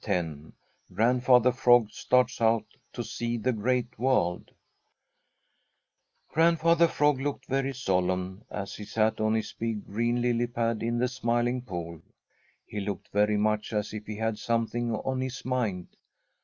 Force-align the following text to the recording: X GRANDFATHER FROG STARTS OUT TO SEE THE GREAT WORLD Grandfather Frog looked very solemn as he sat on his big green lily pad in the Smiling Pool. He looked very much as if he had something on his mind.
X 0.03 0.35
GRANDFATHER 0.95 1.51
FROG 1.51 1.91
STARTS 1.91 2.41
OUT 2.41 2.65
TO 2.91 3.03
SEE 3.03 3.37
THE 3.37 3.53
GREAT 3.53 3.99
WORLD 3.99 4.49
Grandfather 6.27 6.87
Frog 6.87 7.19
looked 7.21 7.45
very 7.45 7.71
solemn 7.71 8.43
as 8.49 8.73
he 8.73 8.83
sat 8.83 9.21
on 9.21 9.35
his 9.35 9.53
big 9.53 9.85
green 9.85 10.19
lily 10.19 10.47
pad 10.47 10.81
in 10.81 10.97
the 10.97 11.07
Smiling 11.07 11.61
Pool. 11.61 12.01
He 12.65 12.79
looked 12.79 13.09
very 13.09 13.37
much 13.37 13.73
as 13.73 13.93
if 13.93 14.07
he 14.07 14.15
had 14.15 14.39
something 14.39 14.91
on 14.95 15.21
his 15.21 15.45
mind. 15.45 15.89